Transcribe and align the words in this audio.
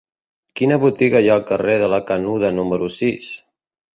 Quina 0.59 0.77
botiga 0.83 1.21
hi 1.25 1.29
ha 1.33 1.35
al 1.35 1.43
carrer 1.51 1.77
de 1.83 1.89
la 1.95 2.01
Canuda 2.09 2.51
número 2.61 2.89
sis? 2.99 3.29